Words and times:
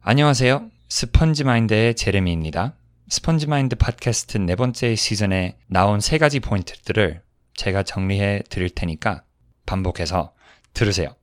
안녕하세요. 0.00 0.70
스펀지 0.88 1.42
마인드의 1.44 1.94
제레미입니다. 1.94 2.74
스펀지 3.08 3.48
마인드 3.48 3.74
팟캐스트 3.74 4.38
네 4.38 4.54
번째 4.54 4.94
시즌에 4.94 5.58
나온 5.66 5.98
세 6.00 6.18
가지 6.18 6.38
포인트들을 6.40 7.20
제가 7.54 7.82
정리해 7.82 8.42
드릴 8.48 8.70
테니까 8.70 9.24
반복해서 9.66 10.32
들으세요. 10.72 11.14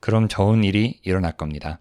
그럼 0.00 0.26
좋은 0.28 0.64
일이 0.64 0.98
일어날 1.04 1.36
겁니다. 1.36 1.78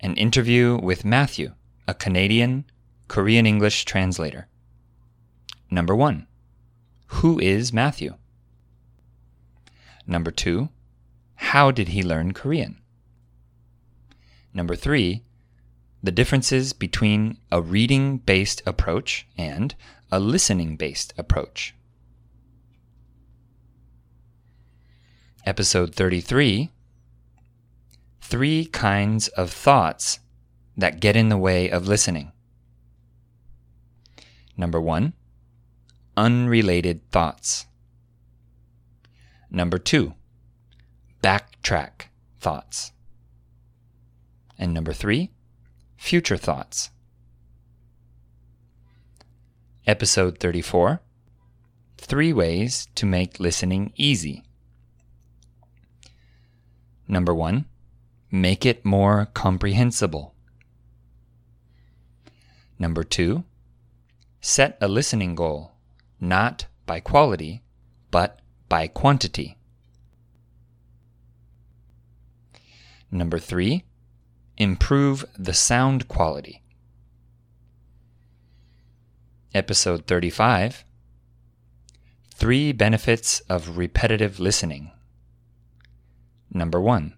An 0.00 0.14
interview 0.14 0.78
with 0.80 1.04
Matthew, 1.04 1.54
a 1.88 1.94
Canadian 1.94 2.64
Korean 3.08 3.46
English 3.46 3.84
translator. 3.84 4.48
Number 5.70 5.94
1. 5.96 6.26
Who 7.08 7.38
is 7.40 7.72
Matthew? 7.72 8.14
Number 10.06 10.30
2. 10.30 10.68
How 11.36 11.70
did 11.70 11.88
he 11.88 12.02
learn 12.02 12.32
Korean? 12.32 12.80
Number 14.52 14.74
3. 14.74 15.22
The 16.02 16.12
differences 16.12 16.72
between 16.72 17.38
a 17.50 17.60
reading 17.60 18.18
based 18.18 18.62
approach 18.66 19.26
and 19.36 19.74
a 20.10 20.20
listening 20.20 20.76
based 20.76 21.12
approach. 21.18 21.74
Episode 25.44 25.94
33 25.94 26.70
Three 28.20 28.66
kinds 28.66 29.28
of 29.28 29.52
thoughts 29.52 30.18
that 30.76 31.00
get 31.00 31.16
in 31.16 31.28
the 31.28 31.38
way 31.38 31.70
of 31.70 31.86
listening. 31.86 32.32
Number 34.56 34.80
one, 34.80 35.12
unrelated 36.16 37.08
thoughts. 37.10 37.66
Number 39.50 39.78
two, 39.78 40.14
backtrack 41.26 42.02
thoughts. 42.38 42.92
And 44.56 44.72
number 44.72 44.92
three, 44.92 45.32
future 45.96 46.36
thoughts. 46.36 46.90
Episode 49.88 50.38
34 50.38 51.00
Three 51.98 52.32
Ways 52.32 52.86
to 52.94 53.06
Make 53.06 53.40
Listening 53.40 53.92
Easy. 53.96 54.44
Number 57.08 57.34
one, 57.34 57.64
make 58.30 58.64
it 58.64 58.84
more 58.84 59.26
comprehensible. 59.34 60.32
Number 62.78 63.02
two, 63.02 63.42
set 64.40 64.78
a 64.80 64.86
listening 64.86 65.34
goal, 65.34 65.72
not 66.20 66.66
by 66.86 67.00
quality, 67.00 67.64
but 68.12 68.38
by 68.68 68.86
quantity. 68.86 69.55
Number 73.10 73.38
three, 73.38 73.84
improve 74.56 75.24
the 75.38 75.54
sound 75.54 76.08
quality. 76.08 76.62
Episode 79.54 80.06
35 80.06 80.84
Three 82.34 82.72
benefits 82.72 83.40
of 83.48 83.78
repetitive 83.78 84.38
listening. 84.38 84.90
Number 86.52 86.80
one, 86.80 87.14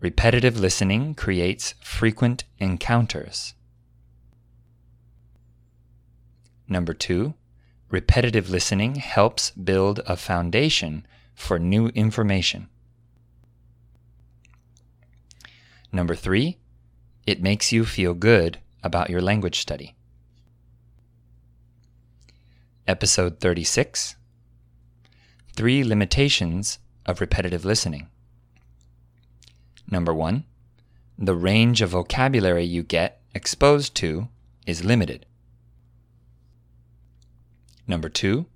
repetitive 0.00 0.58
listening 0.58 1.14
creates 1.14 1.74
frequent 1.80 2.44
encounters. 2.58 3.54
Number 6.68 6.94
two, 6.94 7.34
repetitive 7.90 8.50
listening 8.50 8.96
helps 8.96 9.50
build 9.50 10.00
a 10.06 10.16
foundation 10.16 11.06
for 11.34 11.58
new 11.58 11.88
information. 11.88 12.68
Number 15.92 16.14
three, 16.14 16.58
it 17.26 17.42
makes 17.42 17.72
you 17.72 17.84
feel 17.84 18.14
good 18.14 18.58
about 18.82 19.10
your 19.10 19.20
language 19.20 19.58
study. 19.60 19.94
Episode 22.86 23.40
36 23.40 24.16
Three 25.54 25.84
Limitations 25.84 26.78
of 27.06 27.20
Repetitive 27.20 27.64
Listening. 27.64 28.08
Number 29.90 30.14
one, 30.14 30.44
the 31.18 31.34
range 31.34 31.82
of 31.82 31.90
vocabulary 31.90 32.64
you 32.64 32.82
get 32.82 33.20
exposed 33.34 33.94
to 33.96 34.28
is 34.66 34.84
limited. 34.84 35.26
Number 37.86 38.08
two, 38.08 38.46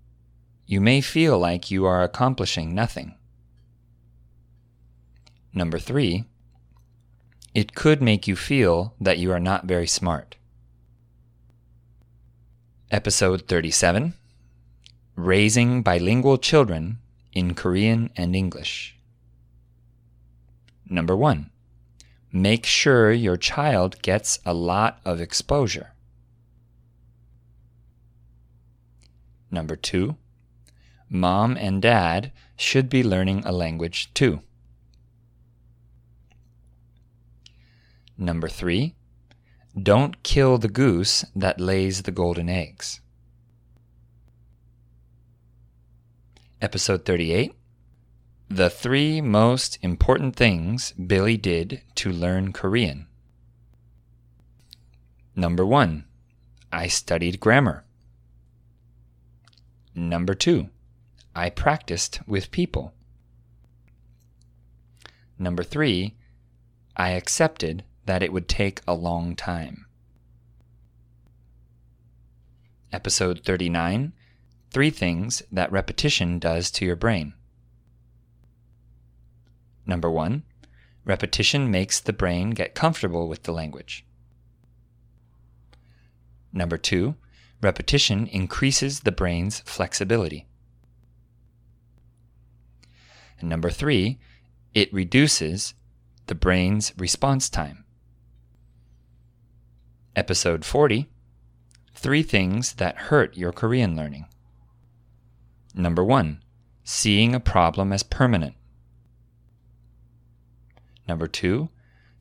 you 0.67 0.81
may 0.81 1.01
feel 1.01 1.39
like 1.39 1.71
you 1.71 1.85
are 1.85 2.03
accomplishing 2.03 2.75
nothing. 2.75 3.17
Number 5.53 5.79
three, 5.79 6.25
it 7.55 7.75
could 7.75 8.03
make 8.03 8.27
you 8.27 8.35
feel 8.35 8.95
that 9.01 9.19
you 9.19 9.31
are 9.31 9.41
not 9.41 9.65
very 9.65 9.87
smart. 9.87 10.35
Episode 12.91 13.47
37 13.47 14.15
Raising 15.15 15.83
Bilingual 15.83 16.39
Children 16.39 16.99
in 17.33 17.55
Korean 17.55 18.11
and 18.17 18.35
English. 18.35 18.97
Number 20.91 21.17
one, 21.17 21.51
make 22.33 22.67
sure 22.67 23.13
your 23.13 23.37
child 23.37 24.03
gets 24.03 24.41
a 24.45 24.53
lot 24.53 25.01
of 25.05 25.21
exposure. 25.21 25.93
Number 29.53 29.77
two, 29.77 30.17
mom 31.09 31.57
and 31.57 31.81
dad 31.81 32.33
should 32.57 32.89
be 32.89 33.05
learning 33.05 33.45
a 33.45 33.53
language 33.53 34.13
too. 34.15 34.41
Number 38.17 38.49
three, 38.49 38.95
don't 39.81 40.23
kill 40.23 40.59
the 40.59 40.69
goose 40.69 41.25
that 41.35 41.61
lays 41.61 42.03
the 42.03 42.13
golden 42.13 42.49
eggs. 42.49 43.01
Episode 46.63 47.05
38 47.05 47.53
The 48.49 48.71
Three 48.71 49.21
Most 49.21 49.79
Important 49.83 50.37
Things 50.37 50.93
Billy 50.93 51.37
Did 51.37 51.83
to 51.97 52.13
Learn 52.13 52.53
Korean. 52.53 53.09
Number 55.35 55.67
one, 55.67 56.05
I 56.73 56.87
studied 56.87 57.41
grammar. 57.41 57.85
Number 59.93 60.35
two, 60.35 60.69
I 61.35 61.51
practiced 61.51 62.21
with 62.29 62.53
people. 62.53 62.95
Number 65.37 65.65
three, 65.65 66.15
I 66.97 67.11
accepted 67.11 67.83
that 68.07 68.23
it 68.23 68.33
would 68.33 68.49
take 68.49 68.81
a 68.87 68.95
long 68.95 69.35
time. 69.35 69.87
Episode 72.93 73.41
39 73.45 74.13
Three 74.71 74.91
Things 74.91 75.43
That 75.53 75.71
Repetition 75.71 76.39
Does 76.39 76.71
to 76.73 76.85
Your 76.85 76.97
Brain. 76.97 77.35
Number 79.87 80.11
one, 80.11 80.43
repetition 81.05 81.71
makes 81.71 82.01
the 82.01 82.13
brain 82.13 82.51
get 82.51 82.75
comfortable 82.75 83.29
with 83.29 83.45
the 83.45 83.53
language. 83.53 84.05
Number 86.53 86.77
two, 86.77 87.17
repetition 87.61 88.27
increases 88.27 89.01
the 89.01 89.13
brain's 89.13 89.61
flexibility. 89.61 90.47
And 93.41 93.49
number 93.49 93.71
three, 93.71 94.19
it 94.73 94.93
reduces 94.93 95.75
the 96.27 96.35
brain's 96.35 96.93
response 96.97 97.49
time. 97.49 97.84
Episode 100.17 100.65
40 100.65 101.09
Three 101.95 102.23
things 102.23 102.75
that 102.75 102.97
hurt 102.97 103.37
your 103.37 103.53
Korean 103.53 103.97
learning. 103.97 104.27
Number 105.75 106.05
one, 106.05 106.43
seeing 106.85 107.35
a 107.35 107.41
problem 107.41 107.93
as 107.93 108.03
permanent. 108.03 108.55
Number 111.09 111.27
two, 111.27 111.69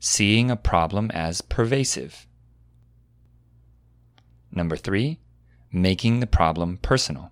seeing 0.00 0.50
a 0.50 0.56
problem 0.56 1.10
as 1.12 1.40
pervasive. 1.40 2.26
Number 4.50 4.76
three, 4.76 5.20
making 5.70 6.20
the 6.20 6.26
problem 6.26 6.78
personal. 6.78 7.30